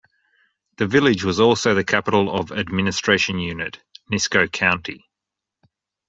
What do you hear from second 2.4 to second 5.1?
administration unit, Nisko County.